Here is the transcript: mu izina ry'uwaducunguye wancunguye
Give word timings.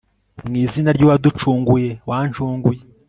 mu 0.49 0.53
izina 0.63 0.89
ry'uwaducunguye 0.97 1.89
wancunguye 2.09 2.81